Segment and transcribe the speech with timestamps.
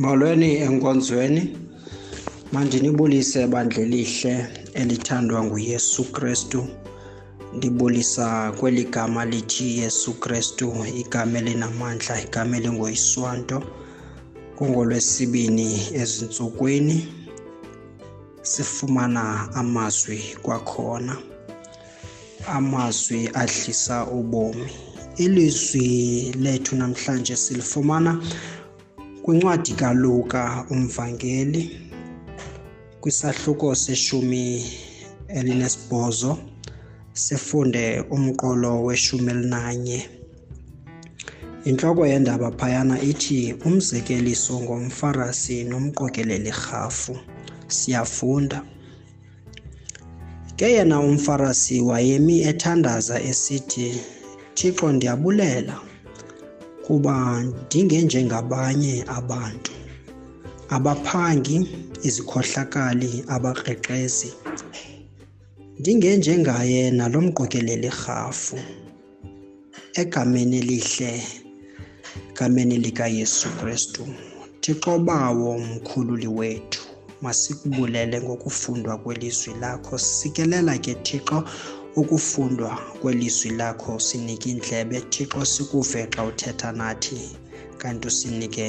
[0.00, 1.42] molweni enkonzweni
[2.52, 4.34] mandinibulise bandle elihle
[4.80, 6.60] elithandwa nguyesu krestu
[7.56, 10.66] ndibulisa kweli gama lithi yesu krestu
[11.00, 13.62] igama elinamandla igama elingoyiswanto
[14.56, 15.68] kungolwesibini
[16.02, 16.98] ezintsukwini
[18.42, 19.22] sifumana
[19.54, 21.16] amazwi kwakhona
[22.48, 24.68] amazwi adlisa ubomi
[25.16, 25.88] ilizwi
[26.40, 28.20] lethu namhlanje silifumana
[29.30, 31.78] kwincwadi kaLuka umvangeli
[33.00, 34.66] kwisahluko seshumi
[35.28, 36.38] elinesibhozo
[37.22, 37.84] sifunde
[38.16, 39.98] umqolo weshumi elinanye
[41.68, 47.14] intloko yendaba phayana ithi umzekeliso ngomfarisi nomqokeleli rhafu
[47.76, 48.58] siyafunda
[50.56, 53.86] ke yena umfarisi wayemi ethandaza esithi
[54.56, 55.74] thixo ndiyabulela
[56.90, 59.72] kuba ndingenjengabanye abantu
[60.76, 61.56] abaphangi,
[62.08, 64.30] izikhohlakali, abakrekrezi.
[65.80, 68.58] Ndingenjengaye nalo mqokelela irhafu
[70.00, 71.12] egameni elihle
[72.30, 74.02] egameni likaYesu Kristu.
[74.62, 76.82] Thixo bawo mkhululi wethu,
[77.24, 79.94] masikubulele ngokufundwa kwelizwi lakho.
[79.98, 81.38] Sikelela ke Thixo
[81.96, 87.20] ukufundwa kwelizwi lakho sinike indlebe thixo sikuve xa uthetha nathi
[87.80, 88.68] kanti usinike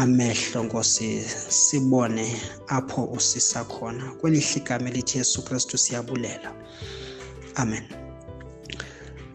[0.00, 1.08] amehlo nkosi
[1.64, 2.26] sibone
[2.76, 6.48] apho usisa khona kweli hlikama elithi yesu kristu siyabulela
[7.60, 7.82] amen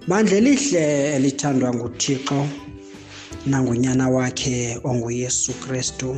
[0.08, 0.84] bandla elihle
[1.18, 2.40] elithandwa nguthixo
[3.50, 4.56] nangunyana wakhe
[4.90, 6.10] onguyesu kristu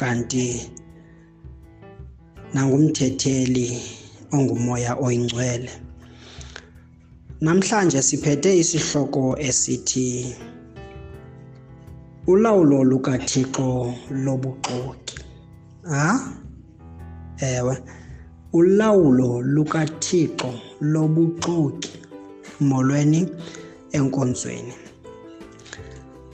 [0.00, 0.46] kanti
[2.54, 3.68] nangumthetheli
[4.32, 5.70] ongumoya oyingcwele
[7.40, 10.34] namhlanje siphethe isihloko esithi
[12.26, 13.68] ulawulo lukaThixo
[14.24, 15.16] lobuxoki
[15.90, 16.08] ha
[17.52, 17.74] ewe
[18.58, 20.50] ulawulo lukaThixo
[20.92, 21.92] lobuxoki
[22.60, 23.20] molweni
[23.98, 24.72] enkonzweni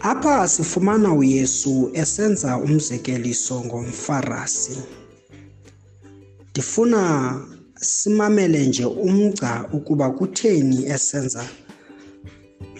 [0.00, 4.78] Apha sifumana uYesu esenza umzekeliso ngomfarisi.
[6.50, 7.00] Ndifuna
[7.80, 11.44] simamele nje umgca ukuba kutheni esenza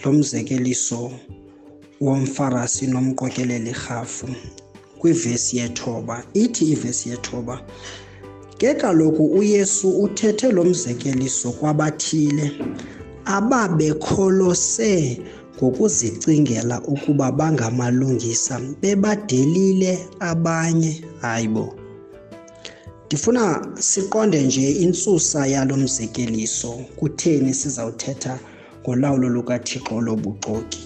[0.05, 1.11] lo mzekeliso
[2.01, 4.27] womfarasi nomqokeleli rhafu
[4.99, 7.61] kwivesi yethoba ithi ivesi yethoba
[8.57, 12.51] ke kaloku uyesu uthethe lo mzekeliso kwabathile
[13.25, 15.21] ababekholose
[15.57, 21.78] ngokuzicingela ukuba bangamalungisa bebadelile abanye hayibo
[23.09, 28.39] Ngifuna siqonde nje insusa yalomzekeliso kutheni sizawuthetha
[28.81, 30.79] ngolawulo lukaThixo lobuxoki.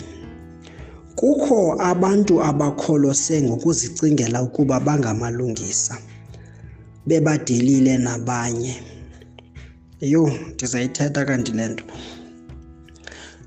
[1.16, 5.98] Kukho abantu abakholose ngokuzicingela ukuba bangamalungisa
[7.06, 8.76] bebadelile nabanye.
[10.02, 11.84] Yho, ndizayithetha kanti le nto.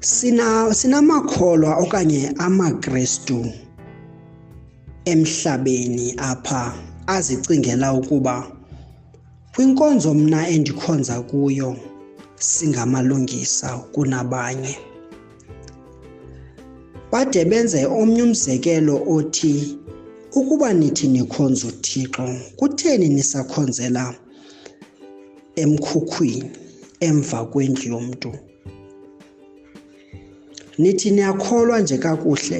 [0.01, 3.41] Sina sinamakholwa okanye amaKrestu
[5.05, 6.63] emhlabeni apha
[7.07, 8.56] azicingela ukuba
[9.57, 11.77] Kwinkonzo mna endikhonza kuyo
[12.35, 14.77] singamalungisa kunabanye.
[17.13, 19.79] Bade benze omnye umzekelo othi,
[20.39, 22.27] ukuba nithi nikhonza uThixo
[22.59, 24.15] kutheni nisakhonzela
[25.63, 26.51] emkhukwini
[27.01, 28.33] emva kwendlu yomntu?
[30.79, 32.59] Nithi niyakholwa nje kakuhle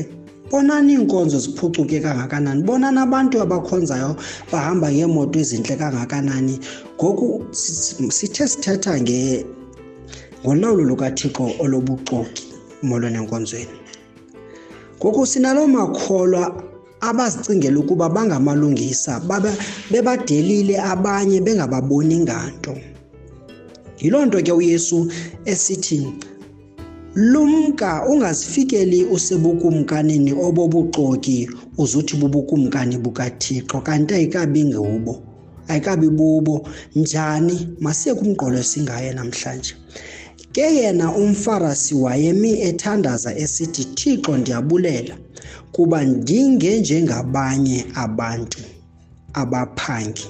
[0.51, 4.17] bonani iinkonzo ziphucuke kangakanani bonani abantu abakhonzayo
[4.53, 6.55] bahamba ngeemoto ezintle kangakanani
[6.99, 7.27] ngoku
[8.17, 8.93] sithe sithetha
[10.45, 12.45] ngolawulo lukathixo olobuxoki
[12.89, 13.77] molo nenkonzweni
[14.99, 16.45] ngoku sinaloo makholwa
[17.09, 19.21] abazicingela ukuba bangamalungisa
[19.91, 22.75] bebadelile abanye bengababoni nganto
[23.99, 25.11] yiloo nto ke uyesu
[25.45, 26.03] esithi
[27.17, 31.49] Lumka ungazifikeli usebukumkanini obobuxoki
[31.81, 35.23] uzuthi bubukumkani bukaThixo kanti ayikabi ngubo
[35.69, 39.73] ayikabi bubo njani masiye kumgqolo singaye namhlanje
[40.53, 45.15] ke yena umfarisi wayemi ethandaza esithi Thixo ndiyabulela
[45.73, 48.61] kuba ndingenjengabanye abantu
[49.41, 50.27] abaphangi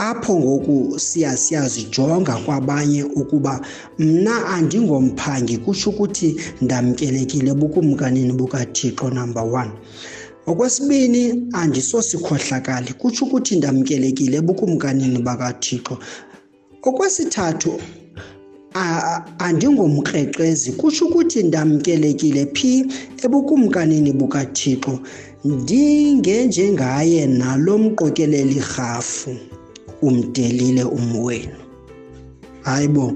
[0.00, 3.60] apho ngoku siya siyazijonga kwabanye ukuba
[3.98, 9.70] mna andingomphangi kutsho ukuthi ndamkelekile bukumkanini bukathixo number one
[10.48, 15.96] okwesibini andisosikhohlakali kutsho ukuthi ndamkelekile bukumkanini bakathixo
[16.88, 17.72] okwesithathu
[19.44, 22.70] andingomkrekrezi kutsho ukuthi ndamkelekile phi
[23.24, 24.92] ebukumkanini bukathixo
[25.44, 29.30] ndingenjengaye nalo mqokeleli rhafu
[30.02, 31.52] umdelile umwenu
[32.62, 33.12] hayibo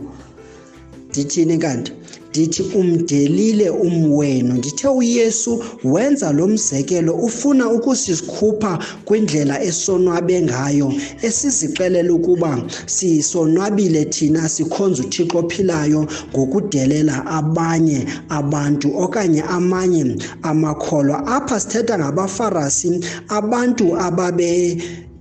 [1.10, 1.92] ndithini kanti
[2.30, 10.88] ndithi umdelile umwenu ndithe uyesu wenza lo mzekelo ufuna ukusikhupha kwindlela esonwabe ngayo
[11.26, 12.50] esizixelela ukuba
[12.94, 16.00] sisonwabile thina sikhonza uthixo ophilayo
[16.32, 18.00] ngokudelela abanye
[18.38, 20.02] abantu okanye amanye
[20.50, 22.88] amakholwa apha sithetha ngabafarisi
[23.38, 24.50] abantu ababe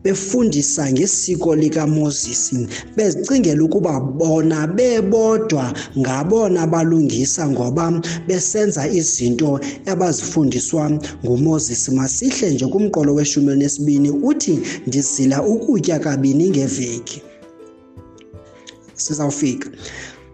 [0.04, 2.52] befundisa ngesiko lika Moses
[2.96, 7.88] bezicingela ukuba bona bebodwa ngabona balungisa ngoba
[8.28, 9.60] besenza izinto
[9.92, 10.84] abazifundiswa
[11.26, 14.54] nguMoses masihle nje kumqolo weshumi nesibini uthi
[14.88, 17.22] ndizila ukutya kabini ngeveki
[18.96, 19.68] sizawufika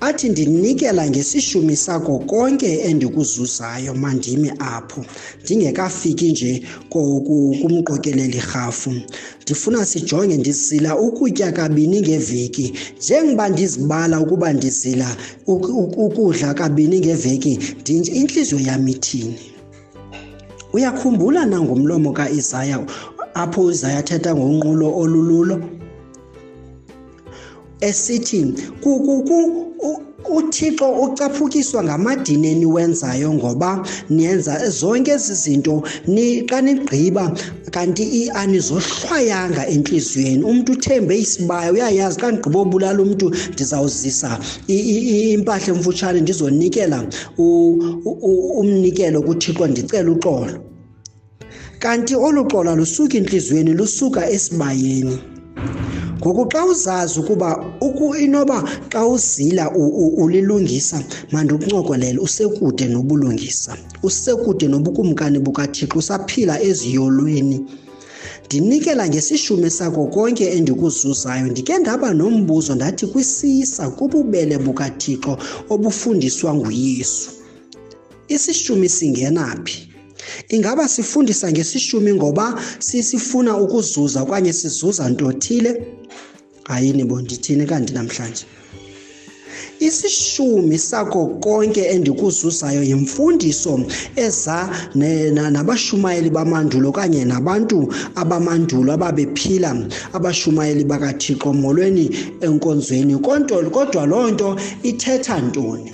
[0.02, 5.06] athi ndinikela ngesishumi sako konke endikuzuzayo mandimi apho
[5.44, 8.94] ndingekafiki nje kumqokeleli rhafu
[9.42, 15.16] ndifuna sijonge ndizila ukutya kabini ngeveki njengoba ndizibala ukuba ndizila
[15.48, 17.60] ukudla kabini ngeveki
[18.14, 19.36] intliziyo yam ithini
[20.74, 22.86] uyakhumbula nangomlomo kaisaya
[23.34, 25.79] apho isaya athetha ngonqulo olululo
[27.82, 28.54] esithi
[30.30, 35.82] uThixo ucaphukiswa ngamadini eniwenzayo ngoba niyenza zonke ezi zinto
[36.50, 37.26] xa nigqiba
[37.72, 44.30] kanti anizohlwayanga entliziyweni umntu uthembe isibaya uyayazi xa ndigqiba obulala umntu ndizawuzisa
[44.68, 47.00] impahla emfutshane ndizonikela
[48.60, 50.54] umnikelo kuThixo ndicela uxolo
[51.84, 55.16] kanti olu xola lusuka entliziyweni lusuka esibayeni
[56.22, 57.60] ngoku xa uzazi ukuba
[58.22, 59.72] inoba xa uzila
[60.18, 67.58] ulilungisa mandikuncokolele usekude nobulungisa usekude nobukumkani bukathixo usaphila eziyolweni
[68.46, 75.38] ndinikela ngesishume sako konke endikuzuzayo ndike ndaba nombuzo ndathi kwisisa kububele bukathixo
[75.74, 77.30] obufundiswa nguyesu
[78.36, 79.89] isishumi singena phi
[80.56, 82.46] ingaba sifundisa ngesishumi ngoba
[82.80, 85.70] sisifuna ukuzuza okanye sizuza nto thile
[86.70, 88.46] hayini bo ndithini kanti namhlanje
[89.88, 93.74] isishumi sako konke endikuzuzayo yimfundiso
[94.26, 94.58] eza
[95.56, 97.78] nabashumayeli bamandulo okanye nabantu
[98.22, 99.70] abamandulo ababephila
[100.18, 102.06] abashumayeli bakathixo molweni
[102.48, 103.16] enkonzweni
[103.76, 104.50] kodwa loo nto
[104.92, 105.92] ithetha ntoni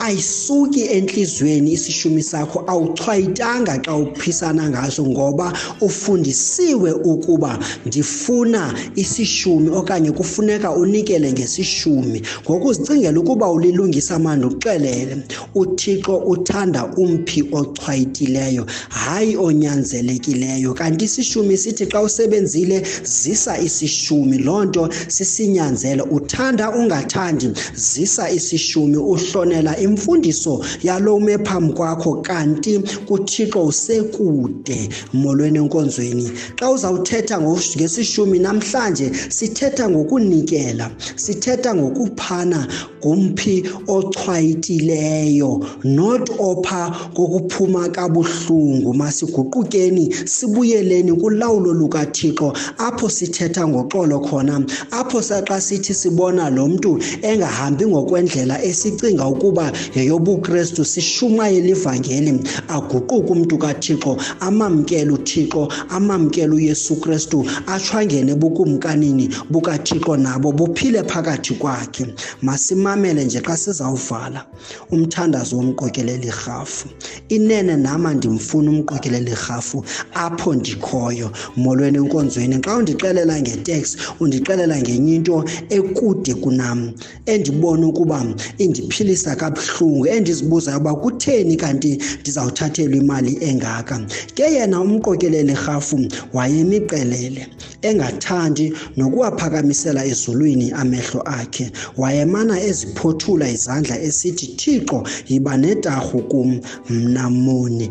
[0.00, 10.70] ayisuki enhlizweni isishumi sakho awuchwayitanga xa uphisana ngaso ngoba ufundisiwe ukuba ndifuna isishumi okanye kufuneka
[10.70, 15.16] unikele ngesishumi ngokuzicingela ukuba ulilungisa manje uxelele
[15.54, 24.88] uthixo uthanda umphi ochwayitileyo hayi onyanzelekileyo kanti isishumi sithi xa usebenzile zisa isishumi loo nto
[25.08, 32.78] sisinyanzelo uthanda ungathandi zisa isishumi uhlonela imfundiso yalo mephambi kwakho kanti
[33.08, 42.68] kuThixo usekude molweni enkonzweni xa uzawuthetha ngesishumi namhlanje sithetha ngokunikela sithetha ngokuphana
[43.00, 55.22] ngumphi ochwayitileyo not opha kokuphuma kabuhlungu masiguqukeni sibuyeleni kulawulo lukaThixo apho sithetha ngoxolo khona apho
[55.22, 64.16] saxa sithi sibona lo mntu engahambi ngokwendlela esicinga ukuba yeyobukristu sishumayele ivangeli aguquke umntu kathixo
[64.40, 72.06] amamkele uthixo amamkele uyesu kristu atshwangene bukumkanini bukathixo nabo buphile phakathi kwakhe
[72.42, 74.44] masimamele nje xa sizawuvala
[74.90, 76.88] umthandazo womqokeleli rhafu
[77.28, 79.84] inene nama ndimfuna umqokeleli rhafu
[80.14, 86.92] apho ndikhoyo molweni enkonzweni xa undixelela ngeteksi ndixelela ngenye into ekude kunam
[87.26, 88.20] endibona ukuba
[88.58, 95.98] indiphilisa kabuhlungu esihlungu endizibuzayo uba kutheni kanti ndizawuthathelwa imali engaka ke yena umqokeleli rhafu
[96.36, 97.42] wayemiqelele
[97.88, 98.66] engathandi
[98.98, 101.66] nokuwaphakamisela ezulwini amehlo akhe
[102.00, 104.98] wayemana eziphothula izandla esithi thixo
[105.30, 106.48] yiba netarhu kum
[106.94, 107.86] mna moni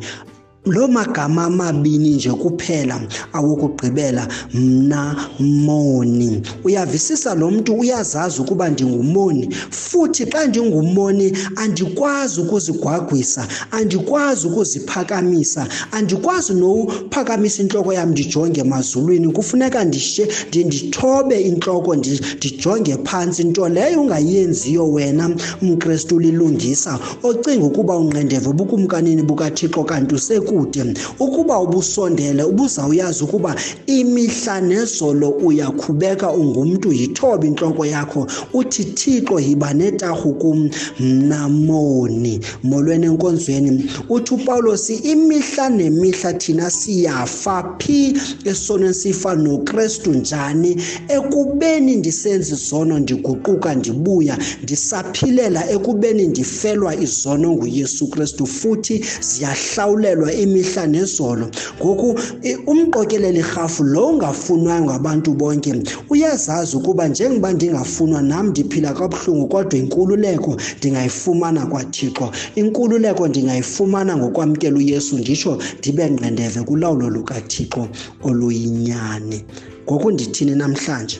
[0.65, 3.01] lo magama amabini nje kuphela
[3.33, 14.47] awokugqibela mna moni uyavisisa lo mntu uyazazi ukuba ndingumoni futhi xa ndingumoni andikwazi ukuzigwagwisa andikwazi
[14.47, 24.01] ukuziphakamisa andikwazi nophakamisa intloko yam ndijonge emazulwini kufuneka ndishe ndithobe intloko ndijonge phantsi nto leyo
[24.01, 33.23] ungayenziyo wena mkristu ulilungisa ocinga ukuba unqendeve bukumkanini bukathixo kanti useku ekude ukuba ubusondele ubuzawuyazi
[33.23, 43.05] ukuba imihla nezolo uyakhubeka ungumntu yithoba intloko yakho uthi thixo yiba netarhu kum mnamoni molweni
[43.05, 48.15] enkonzweni uthi upawulos imihla nemihla thina siyafa phi
[48.45, 50.75] esona sifa nokrestu njani
[51.07, 61.49] ekubeni ndisenza izono ndiguquka ndibuya ndisaphilela ekubeni ndifelwa izono nguyesu krestu futhi ziyahlawulelwa imihla nezolo
[61.79, 65.73] ngoku eh, umqokeleli rhafu lo ungafunwayo ngabantu bonke
[66.09, 75.17] uyazazi ukuba njengoba ndingafunwa nam ndiphila kabuhlungu kodwa inkululeko ndingayifumana kwathixo inkululeko ndingayifumana ngokwamkela uyesu
[75.17, 77.87] nditsho ndibe ngqendeve kulawulo lukathixo
[78.23, 79.43] oluyinyani
[79.83, 81.19] ngoku ndithini namhlanje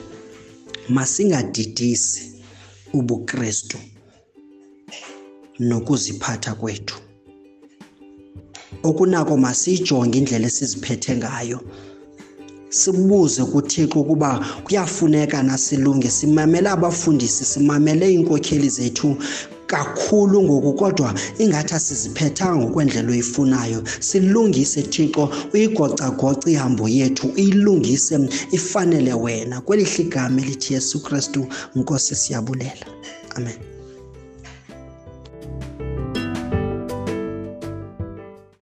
[0.88, 2.22] masingadidisi
[2.92, 3.78] ubukrestu
[5.58, 6.94] nokuziphatha kwethu
[8.82, 11.58] okunako masiyijonge indlela esiziphethe ngayo
[12.70, 14.30] sibuze kuthixo ukuba
[14.64, 19.16] kuyafuneka nasilunge simamele abafundisi simamele iinkokheli zethu
[19.66, 21.08] kakhulu ngoku kodwa
[21.42, 25.22] ingathi asiziphethanga ngokwendlela oyifunayo silungise thixo
[25.54, 28.14] uyigocagoce ihambo yethu uyilungise
[28.58, 31.42] ifanele wena kwelihle igama elithi yesu kristu
[31.76, 32.84] nkosi siyabulela
[33.36, 33.69] amen